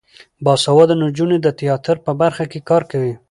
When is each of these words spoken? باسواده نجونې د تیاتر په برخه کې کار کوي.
باسواده 0.45 0.93
نجونې 1.03 1.37
د 1.41 1.47
تیاتر 1.59 1.95
په 2.05 2.11
برخه 2.21 2.43
کې 2.51 2.59
کار 2.69 2.83
کوي. 2.91 3.13